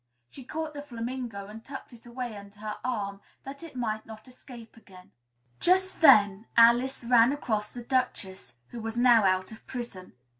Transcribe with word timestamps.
She 0.31 0.43
caught 0.43 0.73
the 0.73 0.81
flamingo 0.81 1.45
and 1.45 1.63
tucked 1.63 1.93
it 1.93 2.07
away 2.07 2.35
under 2.35 2.57
her 2.59 2.77
arm, 2.83 3.21
that 3.43 3.61
it 3.61 3.75
might 3.75 4.03
not 4.03 4.27
escape 4.27 4.75
again. 4.75 5.11
Just 5.59 6.01
then 6.01 6.47
Alice 6.57 7.03
ran 7.05 7.31
across 7.31 7.71
the 7.71 7.83
Duchess 7.83 8.55
(who 8.69 8.79
was 8.81 8.97
now 8.97 9.25
out 9.25 9.51
of 9.51 9.63
prison). 9.67 10.13